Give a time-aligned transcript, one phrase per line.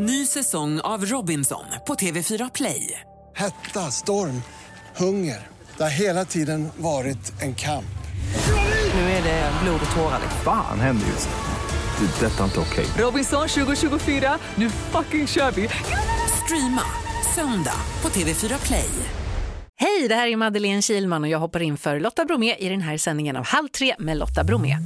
[0.00, 3.00] Ny säsong av Robinson på TV4 Play.
[3.36, 4.42] Hetta, storm,
[4.96, 5.46] hunger.
[5.76, 7.98] Det har hela tiden varit en kamp.
[8.94, 10.20] Nu är det blod och tårar.
[10.44, 12.06] Fan händer just nu.
[12.06, 12.26] Det.
[12.26, 12.86] är Detta är inte okej.
[12.98, 15.68] Robinson 2024, nu fucking kör vi!
[16.44, 16.82] Streama
[17.34, 18.90] söndag på TV4 Play.
[19.76, 22.80] Hej, det här är Madeleine Kilman och jag hoppar in för Lotta Bromé i den
[22.80, 24.76] här sändningen av Halv tre med Lotta Bromé.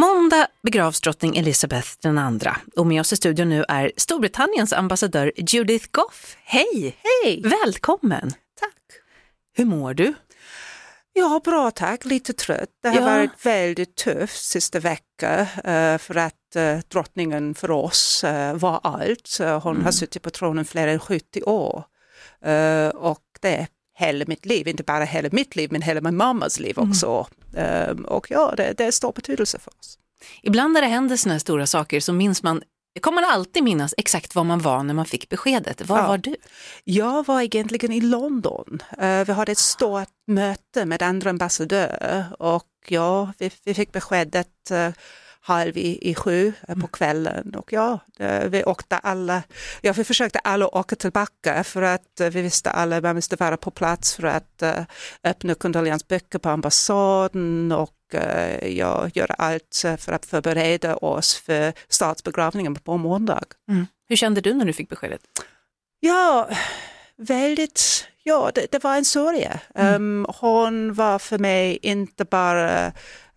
[0.00, 5.86] Måndag begravs drottning Elizabeth II och med oss i studion nu är Storbritanniens ambassadör Judith
[5.90, 6.36] Goff.
[6.44, 6.96] Hej!
[7.24, 7.42] Hej!
[7.42, 8.30] Välkommen!
[8.60, 8.76] Tack.
[9.56, 10.14] Hur mår du?
[11.12, 12.04] Ja, bra tack.
[12.04, 12.68] Lite trött.
[12.82, 13.04] Det har Ja.
[13.04, 19.38] varit väldigt tufft sista veckan eh, för att eh, drottningen för oss eh, var allt.
[19.62, 21.84] Hon har suttit på tronen fler än 70 år
[22.94, 23.66] och det är
[23.98, 27.06] hela mitt liv, inte bara hela mitt liv men hela min mammas liv också.
[27.06, 27.39] Eh,
[28.06, 29.98] och ja, det, det är stor betydelse för oss.
[30.42, 32.62] Ibland när det händer såna här stora saker så minns man,
[33.00, 35.88] kommer man alltid minnas exakt var man var när man fick beskedet.
[35.88, 36.08] Var Ja.
[36.08, 36.36] var du?
[36.84, 38.78] Jag var egentligen i London.
[38.98, 44.48] Eh, vi hade ett stort möte med andra ambassadörer och ja, vi, vi fick beskedet
[44.70, 44.88] uh,
[45.40, 49.42] halv i, i sju eh, på kvällen och ja, eh, vi åkte alla,
[49.80, 53.36] ja vi försökte alla åka tillbaka för att eh, vi visste alla att man måste
[53.36, 54.62] vara på plats för att
[55.24, 57.96] öppna kondoleansböcker på ambassaden och
[58.62, 63.44] ja, göra allt för att förbereda oss för statsbegravningen på måndag.
[64.08, 65.20] Hur kände du när du fick beskedet?
[66.00, 66.48] Ja,
[67.16, 69.50] väldigt, ja det, det var en sorg.
[69.74, 72.92] Um, hon var för mig inte bara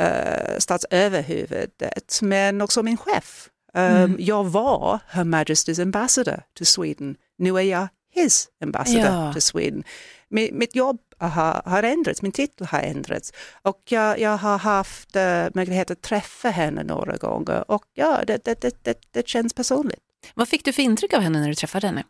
[0.00, 3.48] uh, statsöverhuvudet men också min chef.
[3.74, 7.16] Um, Jag var Her Majesty's Ambassador to Sweden.
[7.38, 9.32] Nu är jag His Ambassador Ja.
[9.34, 9.84] to Sweden.
[10.30, 13.32] Mi- mitt jobb har, har ändrats, min titel har ändrats
[13.62, 18.44] och jag, jag har haft uh, möjlighet att träffa henne några gånger och ja, det,
[18.44, 20.00] det, det, det, det känns personligt.
[20.34, 22.04] Vad fick du för intryck av henne när du träffade henne?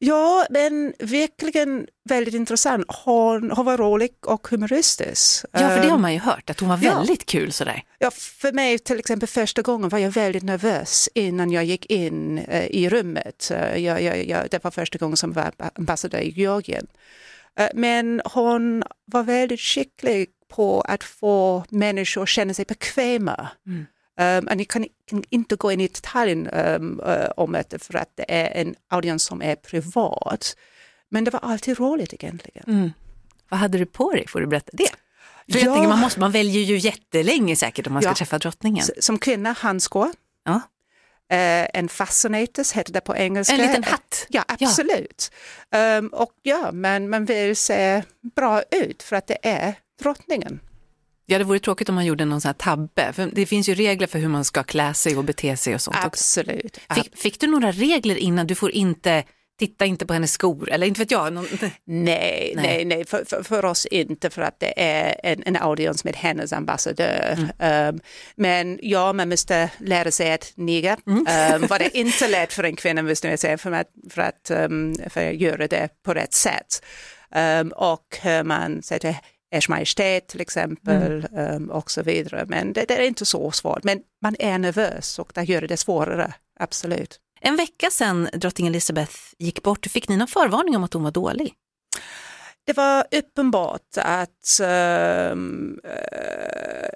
[0.00, 2.84] Ja, men verkligen väldigt intressant.
[3.04, 5.44] Hon, hon var rolig och humoristisk.
[5.52, 6.94] Ja, för det har Ehm, man ju hört, att hon var ja.
[6.98, 7.82] väldigt kul sådär.
[7.98, 12.38] ja, för mig till exempel första gången var jag väldigt nervös innan jag gick in
[12.38, 13.50] eh, i rummet.
[13.54, 16.86] Eh, jag, jag, jag, det var första gången som var ambassadör i Georgien.
[17.58, 23.48] Eh, men hon var väldigt skicklig på att få människor att känna sig bekväma.
[23.66, 23.86] Mm.
[24.20, 27.96] Um, och ni kan, kan inte gå in i detaljen um, uh, om det för
[27.96, 30.56] att det är en audiens som är privat.
[31.08, 32.64] Men det var alltid roligt egentligen.
[32.66, 32.90] Mm.
[33.48, 34.28] Vad hade du på dig?
[34.28, 34.88] Får du berätta det?
[35.52, 35.64] För Ja.
[35.64, 38.14] jag tänker, man, måste, man väljer ju jättelänge säkert om man ska Ja.
[38.14, 38.84] träffa drottningen.
[39.00, 40.10] Som kvinna, handskor.
[40.44, 40.60] Ja.
[41.30, 43.54] Eh, en fascinatus heter det på engelska.
[43.54, 44.26] En liten hatt.
[44.28, 45.30] Ja, absolut.
[45.98, 48.02] Um, och ja, men man vill se
[48.36, 50.60] bra ut för att det är drottningen.
[51.30, 53.12] Ja, det vore tråkigt om man gjorde någon sån här tabbe.
[53.12, 55.80] För det finns ju regler för hur man ska klä sig och bete sig och
[55.80, 56.06] sånt också.
[56.06, 56.80] Absolut.
[56.94, 58.46] Fick, fick du några regler innan?
[58.46, 59.24] Du får inte,
[59.58, 61.32] titta inte på hennes skor, eller inte vet jag.
[61.32, 61.46] Någon,
[61.84, 62.84] Nej, Nej.
[62.84, 66.52] nej, För, för, för oss inte för att det är en, en audiens med hennes
[66.52, 67.38] ambassadör.
[67.58, 68.00] Um,
[68.36, 70.96] men ja, man måste lära sig att niga.
[71.06, 74.50] Um, var det inte lätt för en kvinna måste jag säga för att, för att,
[74.50, 76.84] um, för att göra det på rätt sätt.
[77.60, 79.16] Um, och man säger
[79.50, 82.44] Ers Majestät till exempel um, och så vidare.
[82.48, 83.84] Men det, det är inte så svårt.
[83.84, 87.20] Men man är nervös och det gör det svårare, absolut.
[87.40, 91.10] en vecka sedan drottning Elizabeth gick bort, fick ni någon förvarning om att hon var
[91.10, 91.54] dålig?
[92.66, 96.88] Det var uppenbart att ehm, eh,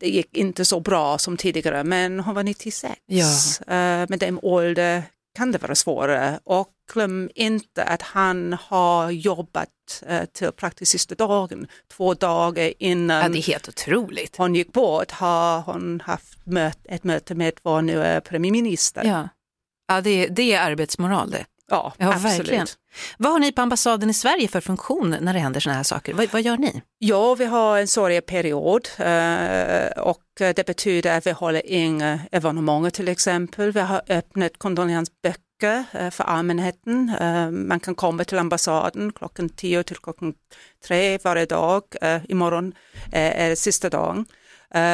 [0.00, 2.94] det gick inte så bra som tidigare, men hon var 96.
[3.06, 3.26] Ja.
[3.60, 5.02] Eh, med den åldern
[5.34, 6.38] kan det vara svårare.
[6.44, 9.68] Och glöm inte att han har jobbat
[10.10, 11.66] uh, till praktiskt sista dagen,
[11.96, 14.36] två dagar Ja, innan det är helt otroligt.
[14.36, 19.04] hon gick bort har hon haft möt, ett möte med vår nya premiärminister.
[19.04, 19.28] Ja,
[19.88, 21.44] ja det, är- det är arbetsmoral det.
[21.70, 22.38] Ja, Ja, absolut.
[22.38, 22.66] verkligen.
[23.18, 26.14] Vad har ni på ambassaden i Sverige för funktion när det händer såna här saker?
[26.14, 26.82] Vad, vad gör ni?
[26.98, 33.08] Ja, vi har en sorgeperiod eh, och det betyder att vi håller inga evenemang till
[33.08, 33.72] exempel.
[33.72, 37.16] Vi har öppnat kondoleansböcker eh, för allmänheten.
[37.20, 40.34] Eh, Man kan komma till ambassaden klockan 10 till klockan
[40.86, 41.82] 3 varje dag.
[42.00, 42.72] Eh, Imorgon
[43.12, 44.26] är det sista dagen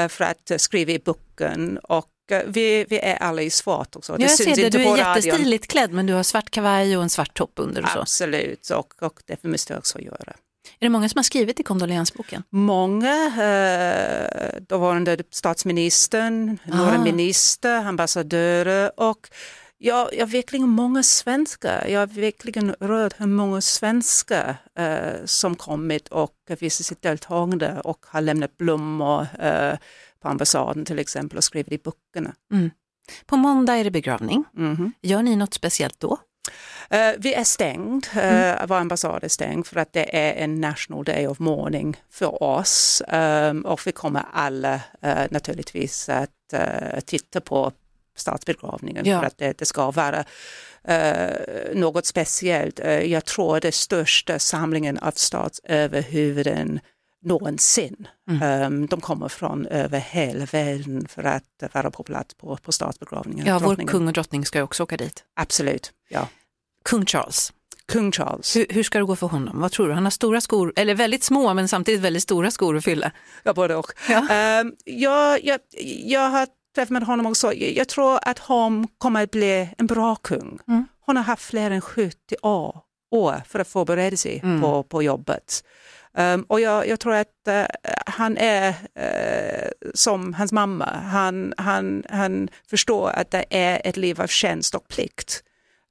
[0.08, 2.08] för att skriva i boken och
[2.46, 4.12] vi, vi är alla i svart också.
[4.12, 4.96] Ja, jag ser det, du är radion.
[4.98, 7.98] jättestiligt klädd men du har svart kavaj och en svart topp under och så.
[8.00, 10.32] Absolut, och, och det måste jag också göra.
[10.80, 12.42] Är det många som har skrivit i kondolensboken?
[12.50, 17.04] Många, eh, dåvarande statsministern, några Ah.
[17.04, 19.28] minister, ambassadörer och
[19.78, 21.86] jag, jag verkligen många svenskar.
[21.88, 28.06] Jag har verkligen rört hur många svenskar eh, som kommit och visat sitt deltagande och
[28.06, 29.74] har lämnat blommor eh,
[30.20, 32.34] på ambassaden till exempel och skrivit i böckerna.
[33.26, 34.44] På måndag är det begravning.
[34.52, 34.92] Mhm.
[35.02, 36.18] Gör ni något speciellt då?
[36.90, 41.04] Eh, vi är stängd, uh, vår ambassad är stängd för att det är en national
[41.04, 43.02] day of mourning för oss.
[43.12, 47.72] Um, och vi kommer alla uh, naturligtvis att uh, titta på
[48.18, 49.20] statsbegravningen Ja.
[49.20, 50.24] för att det, det ska vara
[51.74, 52.80] något speciellt.
[52.80, 56.80] Uh, jag tror det största samlingen av statsöverhuvuden
[57.22, 58.08] någonsin.
[58.66, 61.44] Um, de kommer från över hela världen för att
[61.74, 63.46] vara på plats på, på statsbegravningen.
[63.46, 65.24] Ja, vår kung och drottning ska också åka dit.
[65.36, 66.28] Absolut, ja.
[66.84, 67.52] Kung Charles,
[67.92, 68.56] Kung Charles.
[68.56, 69.60] hur, hur ska det gå för honom?
[69.60, 69.94] Vad tror du?
[69.94, 73.12] Han har stora skor, eller väldigt små men samtidigt väldigt stora skor att fylla.
[73.42, 73.92] Ja, både och.
[74.08, 74.28] Ja.
[74.30, 75.60] Ehm, jag, jag,
[76.04, 76.46] jag har
[76.78, 77.52] träffat med honom också.
[77.52, 80.58] Jag, tror att han kommer att bli en bra kung.
[80.68, 80.86] Mm.
[81.00, 82.80] Hon har haft fler än 70 år,
[83.10, 84.60] år för att förbereda sig Mm.
[84.60, 85.64] på, på jobbet.
[86.14, 87.64] Ehm, och jag, jag tror att eh,
[88.06, 90.84] han är eh, som hans mamma.
[90.86, 95.42] Han, han, han förstår att det är ett liv av tjänst och plikt.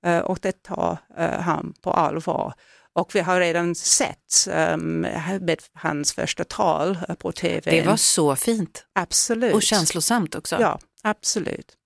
[0.05, 0.97] Eh, och det tar
[1.39, 2.53] han på allvar.
[2.97, 7.71] Och vi har redan sett um, med hans första tal på tv.
[7.71, 9.53] Det var så fint absolut.
[9.53, 10.57] och känslosamt också.
[10.59, 11.77] Ja, absolut.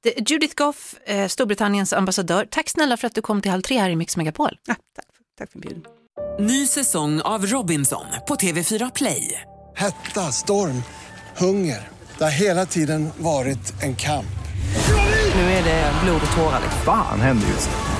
[0.00, 3.78] Det, Judith Goff, eh, Storbritanniens ambassadör, tack snälla för att du kom till Halv tre
[3.78, 4.58] här i Mix Megapol.
[4.66, 5.06] Ja, tack,
[5.38, 5.92] tack för inbjudan.
[6.40, 9.42] Ny säsong av Robinson på TV4 Play.
[9.76, 10.82] Hetta, storm,
[11.36, 11.88] hunger.
[12.18, 14.26] Det har hela tiden varit en kamp.
[15.34, 16.60] Nu är det blod och tårar.
[16.62, 16.82] liksom.
[16.84, 17.99] Fan händer just nu.